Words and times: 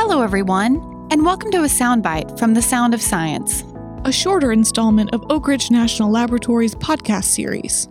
Hello, 0.00 0.22
everyone, 0.22 0.76
and 1.10 1.24
welcome 1.24 1.50
to 1.50 1.64
a 1.64 1.66
soundbite 1.66 2.38
from 2.38 2.54
The 2.54 2.62
Sound 2.62 2.94
of 2.94 3.02
Science, 3.02 3.64
a 4.04 4.12
shorter 4.12 4.52
installment 4.52 5.12
of 5.12 5.24
Oak 5.28 5.48
Ridge 5.48 5.72
National 5.72 6.08
Laboratory's 6.08 6.76
podcast 6.76 7.24
series. 7.24 7.88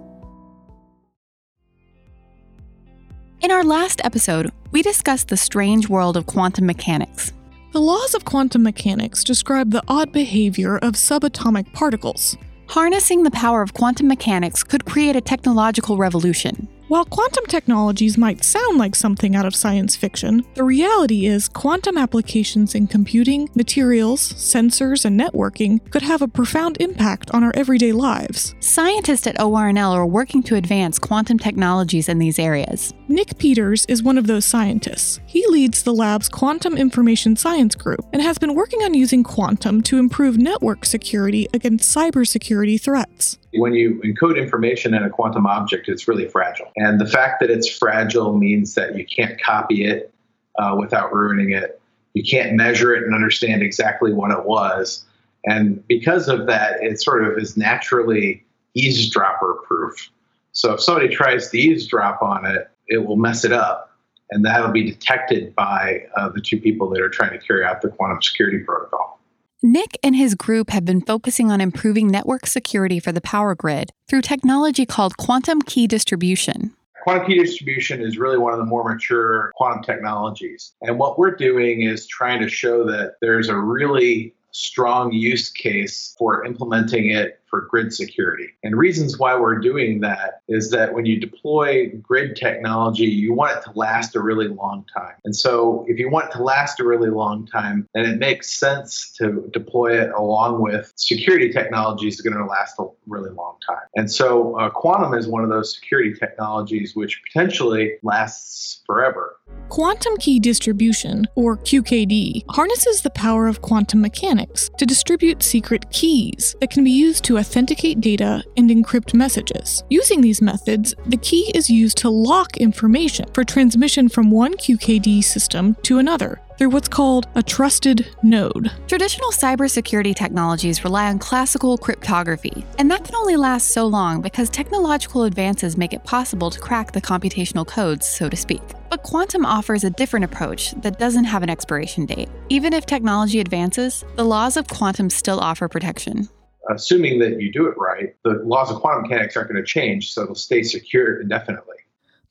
In 3.42 3.52
our 3.52 3.62
last 3.62 4.00
episode, 4.06 4.54
we 4.72 4.82
discussed 4.82 5.28
the 5.28 5.36
strange 5.36 5.90
world 5.90 6.16
of 6.16 6.28
quantum 6.28 6.66
mechanics. 6.66 7.34
The 7.74 7.82
laws 7.82 8.16
of 8.16 8.24
quantum 8.24 8.64
mechanics 8.64 9.26
describe 9.26 9.72
the 9.72 9.84
odd 9.90 10.14
behavior 10.14 10.78
of 10.78 10.94
subatomic 10.94 11.74
particles. 11.74 12.38
Harnessing 12.70 13.24
the 13.24 13.32
power 13.32 13.62
of 13.62 13.74
quantum 13.74 14.08
mechanics 14.08 14.64
could 14.64 14.86
create 14.86 15.18
a 15.18 15.22
technological 15.22 15.98
revolution. 15.98 16.70
While 16.88 17.04
quantum 17.04 17.46
technologies 17.48 18.18
might 18.18 18.46
sound 18.46 18.78
like 18.78 18.96
something 18.96 19.36
out 19.36 19.46
of 19.46 19.54
science 19.54 19.98
fiction, 19.98 20.46
the 20.54 20.64
reality 20.64 21.26
is 21.26 21.50
quantum 21.50 21.98
applications 21.98 22.76
in 22.76 22.88
computing, 22.88 23.50
materials, 23.56 24.32
sensors, 24.32 25.04
and 25.04 25.20
networking 25.20 25.82
could 25.92 26.02
have 26.04 26.22
a 26.22 26.30
profound 26.30 26.78
impact 26.80 27.30
on 27.32 27.44
our 27.44 27.52
everyday 27.56 27.92
lives. 27.92 28.56
Scientists 28.62 29.28
at 29.28 29.36
ORNL 29.36 29.96
are 29.96 30.06
working 30.06 30.42
to 30.44 30.56
advance 30.56 30.98
quantum 30.98 31.38
technologies 31.38 32.08
in 32.08 32.20
these 32.20 32.40
areas. 32.40 32.94
Nick 33.10 33.38
Peters 33.38 33.86
is 33.88 34.02
one 34.02 34.18
of 34.18 34.28
those 34.28 34.46
scientists. 34.46 35.20
He 35.26 35.46
leads 35.48 35.84
the 35.84 35.94
lab's 35.94 36.30
Quantum 36.30 36.78
Information 36.78 37.36
Science 37.36 37.76
Group 37.76 38.06
and 38.14 38.22
has 38.22 38.38
been 38.38 38.56
working 38.56 38.82
on 38.84 38.94
using 38.94 39.26
quantum 39.26 39.82
to 39.84 40.00
improve 40.00 40.38
network 40.38 40.86
security 40.86 41.50
against 41.54 41.94
cybersecurity 41.94 42.80
threats 42.80 43.38
when 43.58 43.74
you 43.74 44.02
encode 44.04 44.38
information 44.38 44.94
in 44.94 45.04
a 45.04 45.10
quantum 45.10 45.46
object, 45.46 45.90
it's 45.90 46.08
really 46.08 46.28
fragile. 46.28 46.72
And 46.78 47.00
the 47.00 47.08
fact 47.08 47.40
that 47.42 47.50
it's 47.50 47.68
fragile 47.68 48.38
means 48.38 48.76
that 48.76 48.96
you 48.98 49.06
can't 49.06 49.40
copy 49.42 49.86
it 49.86 50.14
uh, 50.58 50.76
without 50.80 51.14
ruining 51.14 51.52
it. 51.52 51.82
You 52.14 52.24
can't 52.24 52.54
measure 52.54 52.96
it 52.96 53.04
and 53.04 53.14
understand 53.14 53.62
exactly 53.62 54.14
what 54.14 54.32
it 54.32 54.46
was. 54.46 55.06
And 55.46 55.86
because 55.88 56.28
of 56.28 56.48
that, 56.48 56.82
it 56.84 57.00
sort 57.00 57.24
of 57.26 57.38
is 57.38 57.56
naturally 57.58 58.44
eavesdropper 58.74 59.62
proof. 59.66 60.10
So 60.52 60.74
if 60.74 60.82
somebody 60.82 61.10
tries 61.10 61.50
to 61.52 61.58
eavesdrop 61.58 62.22
on 62.22 62.46
it, 62.46 62.70
it 62.88 63.06
will 63.06 63.18
mess 63.18 63.46
it 63.46 63.52
up. 63.52 63.92
And 64.32 64.44
that'll 64.44 64.72
be 64.72 64.84
detected 64.84 65.56
by 65.56 66.06
uh, 66.18 66.30
the 66.30 66.42
two 66.42 66.60
people 66.60 66.90
that 66.90 67.02
are 67.02 67.10
trying 67.10 67.32
to 67.32 67.46
carry 67.46 67.64
out 67.64 67.82
the 67.82 67.90
quantum 67.90 68.22
security 68.22 68.60
protocol. 68.60 69.17
Nick 69.64 69.98
and 70.04 70.16
his 70.16 70.36
group 70.36 70.70
have 70.70 70.86
been 70.86 71.02
focusing 71.02 71.52
on 71.52 71.62
improving 71.62 72.08
network 72.08 72.46
security 72.46 73.00
for 73.00 73.12
the 73.12 73.22
power 73.22 73.56
grid 73.56 73.90
through 74.08 74.22
technology 74.22 74.86
called 74.86 75.18
quantum 75.18 75.64
key 75.64 75.88
distribution. 75.88 76.76
Quantum 77.02 77.26
key 77.26 77.40
distribution 77.40 78.02
is 78.02 78.20
really 78.20 78.38
one 78.38 78.54
of 78.54 78.60
the 78.60 78.66
more 78.66 78.88
mature 78.88 79.52
quantum 79.56 79.82
technologies. 79.82 80.74
And 80.84 81.00
what 81.00 81.18
we're 81.18 81.36
doing 81.36 81.82
is 81.82 82.06
trying 82.06 82.40
to 82.42 82.50
show 82.50 82.86
that 82.86 83.16
there's 83.20 83.50
a 83.50 83.58
really 83.58 84.36
strong 84.52 85.12
use 85.12 85.50
case 85.52 86.16
for 86.20 86.46
implementing 86.46 87.10
it 87.10 87.40
for 87.50 87.62
grid 87.70 87.94
security. 87.94 88.50
And 88.64 88.76
reasons 88.76 89.18
why 89.18 89.38
we're 89.40 89.60
doing 89.60 90.02
that 90.02 90.42
is 90.48 90.72
that 90.72 90.94
when 90.94 91.06
you 91.06 91.20
deploy 91.20 91.90
grid 92.02 92.36
technology, 92.36 93.06
you 93.06 93.34
want 93.34 93.58
it 93.58 93.64
to 93.64 93.72
last 93.76 94.16
a 94.16 94.22
really 94.22 94.48
long 94.48 94.86
time. 94.94 95.16
And 95.26 95.36
so 95.36 95.86
if 95.88 96.00
you 96.00 96.10
want 96.10 96.30
it 96.30 96.32
to 96.34 96.44
last 96.44 96.80
a 96.80 96.84
really 96.84 97.10
long 97.10 97.46
time, 97.48 97.88
then 97.94 98.06
it 98.06 98.20
makes 98.20 98.54
sense 98.54 99.12
to 99.18 99.50
deploy 99.54 100.02
it 100.02 100.12
along 100.12 100.62
with 100.62 100.94
security 100.96 101.52
technologies 101.52 102.18
that 102.18 102.28
are 102.28 102.34
going 102.34 102.46
to 102.46 102.50
last 102.50 102.76
a 102.80 102.88
really 103.08 103.32
long 103.32 103.58
time. 103.68 103.88
And 103.96 104.12
so 104.12 104.58
uh, 104.60 104.70
quantum 104.70 105.14
is 105.14 105.28
one 105.28 105.44
of 105.44 105.50
those 105.50 105.76
security 105.76 106.14
technologies 106.14 106.96
which 106.96 107.22
potentially 107.28 107.94
lasts 108.04 108.82
forever. 108.86 109.38
Quantum 109.70 110.16
key 110.18 110.40
distribution, 110.40 111.28
or 111.36 111.58
QKD, 111.58 112.44
harnesses 112.50 113.02
the 113.02 113.10
power 113.10 113.48
of 113.48 113.62
quantum 113.62 114.02
mechanics 114.02 114.70
to 114.78 114.86
distribute 114.86 115.44
secret 115.44 115.90
keys 115.92 116.56
that 116.62 116.70
can 116.70 116.84
be 116.84 116.92
used 116.92 117.24
to 117.26 117.37
authenticate 117.38 118.02
data 118.02 118.44
and 118.58 118.70
encrypt 118.70 119.14
messages. 119.14 119.84
Using 119.90 120.22
these 120.22 120.42
methods, 120.42 120.94
the 121.06 121.18
key 121.18 121.52
is 121.54 121.70
used 121.70 121.98
to 122.00 122.10
lock 122.10 122.58
information 122.58 123.26
for 123.34 123.44
transmission 123.44 124.10
from 124.10 124.32
one 124.32 124.54
QKD 124.56 125.24
system 125.24 125.76
to 125.84 126.00
another 126.00 126.42
through 126.58 126.70
what's 126.70 126.88
called 126.88 127.28
a 127.36 127.44
trusted 127.44 128.10
node. 128.24 128.72
Traditional 128.88 129.32
cybersecurity 129.32 130.16
technologies 130.16 130.84
rely 130.84 131.08
on 131.08 131.20
classical 131.20 131.78
cryptography, 131.78 132.66
and 132.80 132.90
that 132.90 133.04
can 133.04 133.16
only 133.16 133.36
last 133.36 133.70
so 133.70 133.86
long 133.86 134.22
because 134.22 134.50
technological 134.50 135.24
advances 135.24 135.78
make 135.78 135.94
it 135.94 136.04
possible 136.04 136.50
to 136.50 136.60
crack 136.60 136.92
the 136.92 137.02
computational 137.02 137.68
codes, 137.68 138.06
so 138.06 138.28
to 138.28 138.36
speak. 138.36 138.62
But 138.90 139.04
quantum 139.04 139.46
offers 139.46 139.84
a 139.84 139.90
different 139.90 140.26
approach 140.26 140.72
that 140.82 140.98
doesn't 140.98 141.26
have 141.26 141.44
an 141.44 141.50
expiration 141.50 142.06
date. 142.06 142.30
Even 142.50 142.74
if 142.74 142.86
technology 142.86 143.40
advances, 143.40 144.04
the 144.16 144.26
laws 144.26 144.58
of 144.58 144.68
quantum 144.68 145.10
still 145.10 145.40
offer 145.40 145.68
protection 145.68 146.30
assuming 146.70 147.20
that 147.20 147.42
you 147.42 147.52
do 147.52 147.68
it 147.68 147.76
right, 147.78 148.16
the 148.24 148.42
laws 148.46 148.72
of 148.72 148.80
quantum 148.82 149.04
mechanics 149.04 149.36
aren't 149.36 149.50
going 149.50 149.62
to 149.62 149.68
change, 149.68 150.12
so 150.12 150.24
it'll 150.24 150.36
stay 150.36 150.64
secure 150.64 151.22
indefinitely. 151.22 151.76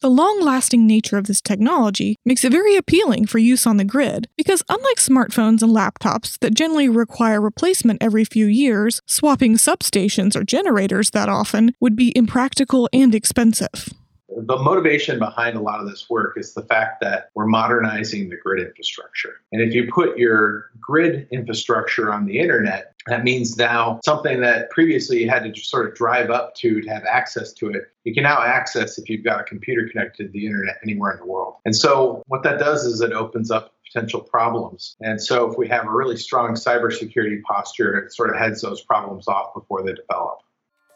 The 0.01 0.11
long 0.11 0.43
lasting 0.43 0.87
nature 0.87 1.17
of 1.17 1.27
this 1.27 1.41
technology 1.41 2.17
makes 2.25 2.45
it 2.45 2.53
very 2.53 2.77
appealing 2.77 3.27
for 3.27 3.39
use 3.39 3.67
on 3.67 3.79
the 3.79 3.85
grid 3.85 4.29
because, 4.37 4.63
unlike 4.69 4.99
smartphones 4.99 5.63
and 5.63 5.75
laptops 5.75 6.39
that 6.41 6.55
generally 6.55 6.89
require 6.89 7.41
replacement 7.41 8.03
every 8.03 8.25
few 8.25 8.47
years, 8.47 9.01
swapping 9.07 9.55
substations 9.55 10.37
or 10.37 10.45
generators 10.45 11.11
that 11.13 11.31
often 11.31 11.73
would 11.81 11.97
be 11.97 12.13
impractical 12.15 12.91
and 12.93 13.15
expensive 13.15 13.89
the 14.37 14.59
motivation 14.59 15.19
behind 15.19 15.57
a 15.57 15.61
lot 15.61 15.81
of 15.81 15.89
this 15.89 16.11
work 16.11 16.37
is 16.37 16.53
the 16.53 16.63
fact 16.63 17.01
that 17.01 17.31
we're 17.35 17.47
modernizing 17.47 18.29
the 18.29 18.37
grid 18.37 18.65
infrastructure. 18.65 19.41
And 19.51 19.63
if 19.63 19.75
you 19.75 19.91
put 19.91 20.19
your 20.19 20.71
grid 20.79 21.27
infrastructure 21.33 22.13
on 22.13 22.27
the 22.27 22.39
internet, 22.39 22.93
that 23.07 23.25
means 23.25 23.57
now 23.57 23.99
something 24.05 24.43
that 24.43 24.69
previously 24.71 25.23
you 25.23 25.31
had 25.31 25.43
to 25.43 25.61
sort 25.61 25.89
of 25.89 25.95
drive 25.95 26.31
up 26.31 26.55
to 26.57 26.83
to 26.83 26.89
have 26.89 27.05
access 27.05 27.53
to 27.55 27.71
it, 27.71 27.85
you 28.05 28.13
can 28.13 28.25
now 28.25 28.43
access 28.43 28.99
if 28.99 29.09
you've 29.09 29.25
got 29.25 29.41
a 29.41 29.45
computer 29.45 29.89
connected 29.91 30.25
to 30.25 30.33
the 30.33 30.45
internet 30.45 30.77
anywhere 30.83 31.13
in 31.13 31.19
the 31.19 31.27
world. 31.27 31.55
And 31.65 31.75
so 31.75 32.23
what 32.27 32.43
that 32.43 32.59
does 32.59 32.85
is 32.85 33.01
it 33.01 33.13
opens 33.13 33.51
up 33.51 33.73
potential 33.91 34.21
problems. 34.21 34.97
And 35.01 35.23
so 35.23 35.51
if 35.51 35.57
we 35.57 35.69
have 35.69 35.87
a 35.87 35.91
really 35.91 36.17
strong 36.17 36.55
cybersecurity 36.55 37.43
posture, 37.43 37.97
it 37.99 38.13
sort 38.13 38.31
of 38.31 38.37
heads 38.37 38.61
those 38.61 38.83
problems 38.83 39.29
off 39.29 39.55
before 39.55 39.83
they 39.83 39.93
develop. 39.93 40.41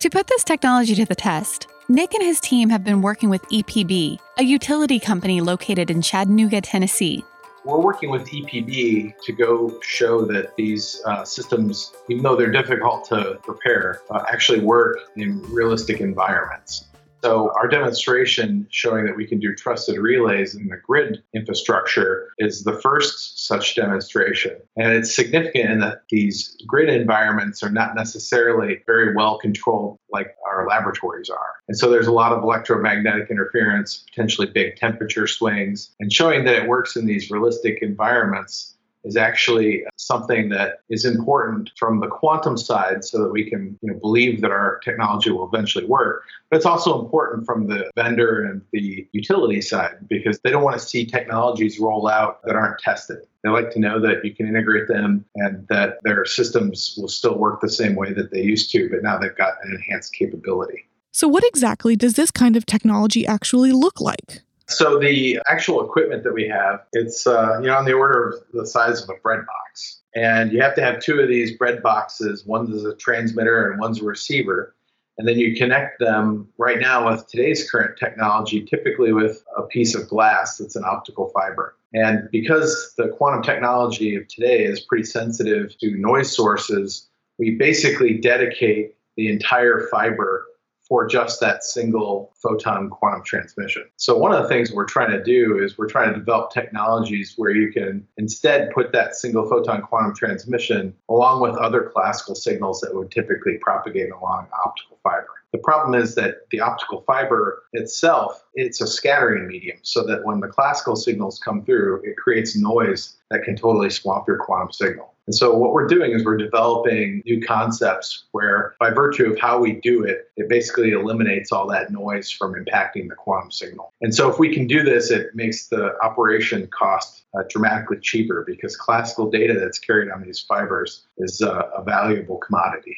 To 0.00 0.08
put 0.08 0.26
this 0.28 0.44
technology 0.44 0.94
to 0.94 1.04
the 1.04 1.14
test, 1.14 1.66
Nick 1.90 2.14
and 2.14 2.22
his 2.22 2.40
team 2.40 2.70
have 2.70 2.82
been 2.82 3.02
working 3.02 3.28
with 3.28 3.42
EPB, 3.50 4.18
a 4.38 4.42
utility 4.42 4.98
company 4.98 5.42
located 5.42 5.90
in 5.90 6.00
Chattanooga, 6.00 6.62
Tennessee. 6.62 7.22
We're 7.66 7.82
working 7.82 8.08
with 8.08 8.26
EPB 8.26 9.20
to 9.22 9.32
go 9.34 9.78
show 9.82 10.24
that 10.24 10.56
these 10.56 11.02
uh, 11.04 11.26
systems, 11.26 11.92
even 12.08 12.22
though 12.22 12.34
they're 12.34 12.50
difficult 12.50 13.04
to 13.10 13.38
prepare, 13.42 14.00
uh, 14.10 14.24
actually 14.26 14.60
work 14.60 14.96
in 15.16 15.42
realistic 15.52 16.00
environments. 16.00 16.86
So 17.22 17.52
our 17.56 17.68
demonstration 17.68 18.66
showing 18.70 19.04
that 19.04 19.16
we 19.16 19.26
can 19.26 19.38
do 19.38 19.54
trusted 19.54 19.98
relays 19.98 20.54
in 20.54 20.68
the 20.68 20.76
grid 20.76 21.22
infrastructure 21.34 22.28
is 22.38 22.64
the 22.64 22.80
first 22.80 23.46
such 23.46 23.74
demonstration. 23.74 24.56
And 24.76 24.92
it's 24.92 25.14
significant 25.14 25.54
in 25.54 25.80
that 25.80 26.02
these 26.08 26.56
grid 26.66 26.88
environments 26.88 27.62
are 27.62 27.70
not 27.70 27.94
necessarily 27.94 28.82
very 28.86 29.14
well 29.14 29.38
controlled 29.38 29.98
like 30.10 30.34
our 30.50 30.66
laboratories 30.66 31.28
are. 31.30 31.54
And 31.68 31.76
so 31.76 31.90
there's 31.90 32.06
a 32.06 32.12
lot 32.12 32.32
of 32.32 32.42
electromagnetic 32.42 33.30
interference, 33.30 33.98
potentially 34.08 34.48
big 34.48 34.76
temperature 34.76 35.26
swings, 35.26 35.94
and 36.00 36.12
showing 36.12 36.44
that 36.44 36.56
it 36.56 36.68
works 36.68 36.96
in 36.96 37.06
these 37.06 37.30
realistic 37.30 37.78
environments 37.82 38.76
is 39.04 39.16
actually 39.16 39.84
something 39.96 40.48
that 40.50 40.80
is 40.90 41.04
important 41.04 41.70
from 41.76 42.00
the 42.00 42.06
quantum 42.06 42.56
side 42.56 43.04
so 43.04 43.22
that 43.22 43.30
we 43.30 43.48
can 43.48 43.78
you 43.82 43.92
know, 43.92 43.98
believe 43.98 44.40
that 44.40 44.50
our 44.50 44.78
technology 44.84 45.30
will 45.30 45.46
eventually 45.46 45.84
work. 45.84 46.24
But 46.50 46.58
it's 46.58 46.66
also 46.66 47.00
important 47.00 47.46
from 47.46 47.66
the 47.68 47.90
vendor 47.96 48.44
and 48.44 48.62
the 48.72 49.06
utility 49.12 49.60
side 49.60 49.96
because 50.08 50.40
they 50.40 50.50
don't 50.50 50.64
want 50.64 50.78
to 50.78 50.84
see 50.84 51.06
technologies 51.06 51.78
roll 51.78 52.08
out 52.08 52.42
that 52.44 52.56
aren't 52.56 52.78
tested. 52.78 53.18
They 53.42 53.50
like 53.50 53.70
to 53.72 53.78
know 53.78 54.00
that 54.00 54.24
you 54.24 54.34
can 54.34 54.46
integrate 54.46 54.88
them 54.88 55.24
and 55.36 55.66
that 55.68 55.98
their 56.02 56.24
systems 56.24 56.94
will 56.98 57.08
still 57.08 57.38
work 57.38 57.60
the 57.60 57.70
same 57.70 57.94
way 57.94 58.12
that 58.12 58.30
they 58.32 58.42
used 58.42 58.70
to, 58.72 58.90
but 58.90 59.02
now 59.02 59.18
they've 59.18 59.36
got 59.36 59.54
an 59.62 59.72
enhanced 59.72 60.12
capability. 60.14 60.86
So, 61.12 61.26
what 61.26 61.44
exactly 61.44 61.96
does 61.96 62.14
this 62.14 62.30
kind 62.30 62.56
of 62.56 62.66
technology 62.66 63.26
actually 63.26 63.72
look 63.72 64.00
like? 64.00 64.42
So 64.70 65.00
the 65.00 65.40
actual 65.48 65.84
equipment 65.84 66.22
that 66.22 66.32
we 66.32 66.46
have, 66.48 66.80
it's 66.92 67.26
uh, 67.26 67.58
you 67.60 67.66
know 67.66 67.76
on 67.76 67.84
the 67.84 67.92
order 67.92 68.28
of 68.28 68.34
the 68.52 68.66
size 68.66 69.02
of 69.02 69.10
a 69.10 69.14
bread 69.20 69.40
box, 69.44 70.00
and 70.14 70.52
you 70.52 70.62
have 70.62 70.76
to 70.76 70.82
have 70.82 71.00
two 71.00 71.20
of 71.20 71.28
these 71.28 71.56
bread 71.56 71.82
boxes. 71.82 72.46
One's 72.46 72.84
a 72.84 72.94
transmitter 72.94 73.70
and 73.70 73.80
one's 73.80 74.00
a 74.00 74.04
receiver, 74.04 74.74
and 75.18 75.26
then 75.26 75.38
you 75.40 75.56
connect 75.56 75.98
them. 75.98 76.48
Right 76.56 76.78
now, 76.78 77.10
with 77.10 77.26
today's 77.26 77.68
current 77.68 77.98
technology, 77.98 78.64
typically 78.64 79.12
with 79.12 79.42
a 79.56 79.62
piece 79.62 79.96
of 79.96 80.08
glass 80.08 80.58
that's 80.58 80.76
an 80.76 80.84
optical 80.84 81.30
fiber. 81.34 81.76
And 81.92 82.28
because 82.30 82.94
the 82.96 83.08
quantum 83.08 83.42
technology 83.42 84.14
of 84.14 84.28
today 84.28 84.64
is 84.64 84.78
pretty 84.80 85.04
sensitive 85.04 85.76
to 85.78 85.90
noise 85.96 86.34
sources, 86.34 87.08
we 87.38 87.56
basically 87.56 88.14
dedicate 88.18 88.94
the 89.16 89.28
entire 89.28 89.88
fiber 89.90 90.46
for 90.90 91.06
just 91.06 91.38
that 91.40 91.62
single 91.62 92.32
photon 92.42 92.90
quantum 92.90 93.22
transmission. 93.24 93.84
So, 93.96 94.18
one 94.18 94.32
of 94.32 94.42
the 94.42 94.48
things 94.48 94.72
we're 94.72 94.84
trying 94.84 95.12
to 95.12 95.22
do 95.22 95.58
is 95.62 95.78
we're 95.78 95.88
trying 95.88 96.12
to 96.12 96.18
develop 96.18 96.50
technologies 96.50 97.34
where 97.36 97.52
you 97.52 97.72
can 97.72 98.06
instead 98.18 98.72
put 98.72 98.90
that 98.92 99.14
single 99.14 99.48
photon 99.48 99.82
quantum 99.82 100.14
transmission 100.16 100.92
along 101.08 101.40
with 101.40 101.54
other 101.56 101.90
classical 101.94 102.34
signals 102.34 102.80
that 102.80 102.94
would 102.94 103.10
typically 103.10 103.56
propagate 103.58 104.10
along 104.10 104.48
optical 104.66 104.98
fiber. 105.04 105.28
The 105.52 105.58
problem 105.58 106.00
is 106.00 106.16
that 106.16 106.48
the 106.50 106.60
optical 106.60 107.02
fiber 107.06 107.62
itself, 107.72 108.44
it's 108.54 108.80
a 108.80 108.86
scattering 108.86 109.46
medium, 109.46 109.78
so 109.82 110.04
that 110.04 110.24
when 110.24 110.40
the 110.40 110.48
classical 110.48 110.96
signals 110.96 111.38
come 111.38 111.64
through, 111.64 112.02
it 112.04 112.16
creates 112.16 112.56
noise 112.56 113.16
that 113.30 113.44
can 113.44 113.54
totally 113.54 113.90
swamp 113.90 114.26
your 114.26 114.38
quantum 114.38 114.72
signal. 114.72 115.14
And 115.30 115.34
so 115.36 115.54
what 115.54 115.72
we're 115.72 115.86
doing 115.86 116.10
is 116.10 116.24
we're 116.24 116.36
developing 116.36 117.22
new 117.24 117.40
concepts 117.40 118.24
where 118.32 118.74
by 118.80 118.90
virtue 118.90 119.30
of 119.30 119.38
how 119.38 119.60
we 119.60 119.74
do 119.74 120.02
it, 120.02 120.28
it 120.36 120.48
basically 120.48 120.90
eliminates 120.90 121.52
all 121.52 121.68
that 121.68 121.92
noise 121.92 122.32
from 122.32 122.54
impacting 122.54 123.08
the 123.08 123.14
quantum 123.14 123.52
signal. 123.52 123.92
And 124.00 124.12
so 124.12 124.28
if 124.28 124.40
we 124.40 124.52
can 124.52 124.66
do 124.66 124.82
this, 124.82 125.12
it 125.12 125.28
makes 125.36 125.68
the 125.68 125.92
operation 126.02 126.68
cost 126.76 127.22
uh, 127.38 127.44
dramatically 127.48 127.98
cheaper 128.02 128.42
because 128.44 128.76
classical 128.76 129.30
data 129.30 129.54
that's 129.54 129.78
carried 129.78 130.10
on 130.10 130.24
these 130.24 130.40
fibers 130.40 131.06
is 131.18 131.40
uh, 131.40 131.62
a 131.76 131.84
valuable 131.84 132.38
commodity. 132.38 132.96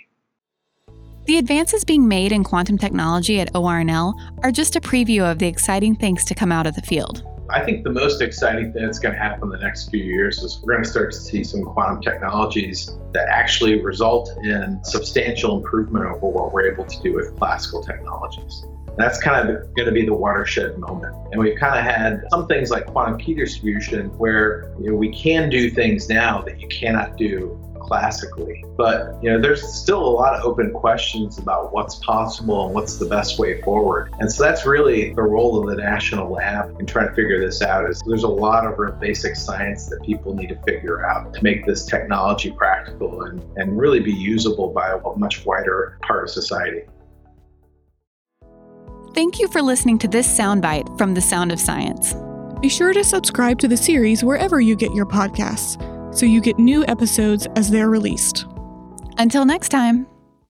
The 1.27 1.37
advances 1.37 1.85
being 1.85 2.09
made 2.09 2.33
in 2.33 2.45
quantum 2.45 2.79
technology 2.79 3.41
at 3.41 3.53
ORNL 3.53 4.15
are 4.43 4.51
just 4.51 4.75
a 4.75 4.81
preview 4.81 5.31
of 5.31 5.39
the 5.39 5.49
exciting 5.49 5.97
things 5.97 6.25
to 6.25 6.35
come 6.35 6.51
out 6.51 6.67
of 6.67 6.77
the 6.77 6.83
field. 6.83 7.27
I 7.53 7.63
think 7.63 7.85
the 7.85 7.93
most 7.93 8.23
exciting 8.23 8.73
thing 8.73 8.83
that's 8.83 8.99
going 8.99 9.15
to 9.15 9.21
happen 9.21 9.45
in 9.45 9.51
the 9.51 9.59
next 9.59 9.91
few 9.91 10.03
years 10.03 10.39
is 10.39 10.61
we're 10.63 10.73
going 10.73 10.85
to 10.85 10.89
start 10.89 11.13
to 11.13 11.19
see 11.19 11.45
some 11.45 11.63
quantum 11.63 12.01
technologies 12.01 12.97
that 13.13 13.29
actually 13.29 13.83
result 13.83 14.31
in 14.43 14.83
substantial 14.85 15.59
improvement 15.59 16.07
over 16.07 16.29
what 16.29 16.53
we're 16.53 16.73
able 16.73 16.87
to 16.87 17.03
do 17.03 17.15
with 17.15 17.37
classical 17.37 17.83
technologies. 17.83 18.65
That's 18.97 19.21
kind 19.21 19.51
of 19.51 19.75
going 19.75 19.87
to 19.87 19.93
be 19.93 20.07
the 20.07 20.15
watershed 20.15 20.79
moment. 20.79 21.15
And 21.33 21.41
we've 21.41 21.59
kind 21.59 21.79
of 21.79 21.85
had 21.85 22.25
some 22.31 22.47
things 22.47 22.71
like 22.71 22.87
quantum 22.87 23.19
key 23.19 23.35
distribution 23.35 24.07
where 24.17 24.75
you 24.81 24.91
know, 24.91 24.97
we 24.97 25.13
can 25.13 25.51
do 25.51 25.71
things 25.71 26.09
now 26.09 26.41
that 26.43 26.59
you 26.59 26.69
cannot 26.69 27.19
do 27.19 27.59
classically. 27.83 28.65
But 28.77 29.23
you 29.23 29.31
know, 29.31 29.41
there's 29.41 29.63
still 29.63 30.05
a 30.05 30.11
lot 30.11 30.35
of 30.35 30.45
open 30.45 30.73
questions 30.73 31.39
about 31.39 31.73
what's 31.73 31.97
possible 31.97 32.67
and 32.67 32.75
what's 32.75 32.97
the 32.97 33.07
best 33.07 33.39
way 33.39 33.61
forward. 33.63 34.15
And 34.21 34.31
so 34.31 34.43
that's 34.43 34.67
really 34.67 35.13
the 35.15 35.23
role 35.23 35.61
of 35.61 35.69
the 35.69 35.83
national 35.83 36.33
lab 36.33 36.79
in 36.81 36.87
trying 36.87 37.09
to 37.09 37.15
figure 37.15 37.41
this 37.41 37.63
out. 37.63 37.89
Is 37.89 38.03
there's 38.07 38.25
a 38.25 38.29
lot 38.29 38.67
of 38.67 38.79
real 38.79 38.93
basic 38.93 39.37
science 39.37 39.87
that 39.87 40.03
people 40.03 40.35
need 40.35 40.49
to 40.49 40.61
figure 40.63 41.05
out 41.07 41.35
to 41.35 41.43
make 41.43 41.67
this 41.67 41.85
technology 41.85 42.51
practical 42.51 43.23
and, 43.23 43.43
and 43.57 43.79
really 43.79 44.01
be 44.01 44.13
usable 44.13 44.73
by 44.73 44.91
a 44.91 45.19
much 45.19 45.45
wider 45.45 45.99
part 46.03 46.25
of 46.25 46.31
society. 46.31 46.83
Thank 49.15 49.39
you 49.39 49.49
for 49.49 49.61
listening 49.61 49.99
to 49.99 50.09
this 50.09 50.27
soundbite 50.27 50.97
from 50.97 51.13
The 51.13 51.21
Sound 51.21 51.53
of 51.53 51.61
Science. 51.61 52.15
Be 52.63 52.71
sure 52.71 52.95
to 52.95 53.05
subscribe 53.05 53.59
to 53.59 53.69
the 53.69 53.77
series 53.77 54.25
wherever 54.25 54.61
you 54.61 54.75
get 54.75 54.95
your 54.95 55.05
podcasts 55.05 55.77
so 56.13 56.27
you 56.27 56.41
get 56.41 56.59
new 56.59 56.85
episodes 56.87 57.47
as 57.57 57.71
they're 57.71 57.91
released. 57.91 58.47
Until 59.19 59.45
next 59.45 59.71
time. 59.71 60.07